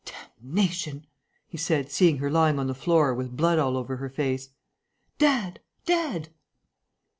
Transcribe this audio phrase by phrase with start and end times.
[0.03, 1.05] "Damnation!"
[1.47, 4.49] he said, seeing her lying on the floor, with blood all over her face.
[5.19, 5.59] "Dad!
[5.85, 6.29] Dad!"